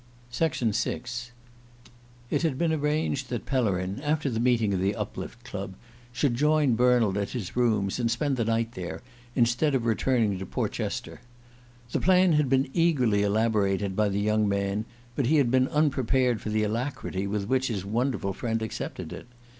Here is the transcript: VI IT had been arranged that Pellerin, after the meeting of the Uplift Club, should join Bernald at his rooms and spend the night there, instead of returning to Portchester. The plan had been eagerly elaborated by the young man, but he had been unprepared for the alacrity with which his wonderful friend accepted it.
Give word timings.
VI 0.33 0.71
IT 2.31 2.41
had 2.41 2.57
been 2.57 2.73
arranged 2.73 3.29
that 3.29 3.45
Pellerin, 3.45 4.01
after 4.01 4.31
the 4.31 4.39
meeting 4.39 4.73
of 4.73 4.79
the 4.79 4.95
Uplift 4.95 5.43
Club, 5.43 5.75
should 6.11 6.33
join 6.33 6.73
Bernald 6.73 7.17
at 7.19 7.33
his 7.37 7.55
rooms 7.55 7.99
and 7.99 8.09
spend 8.09 8.35
the 8.35 8.43
night 8.43 8.71
there, 8.71 9.03
instead 9.35 9.75
of 9.75 9.85
returning 9.85 10.39
to 10.39 10.45
Portchester. 10.47 11.21
The 11.91 11.99
plan 12.01 12.33
had 12.33 12.49
been 12.49 12.71
eagerly 12.73 13.21
elaborated 13.21 13.95
by 13.95 14.09
the 14.09 14.19
young 14.19 14.49
man, 14.49 14.85
but 15.15 15.27
he 15.27 15.35
had 15.35 15.51
been 15.51 15.67
unprepared 15.67 16.41
for 16.41 16.49
the 16.49 16.63
alacrity 16.63 17.27
with 17.27 17.43
which 17.47 17.67
his 17.67 17.85
wonderful 17.85 18.33
friend 18.33 18.63
accepted 18.63 19.13
it. 19.13 19.27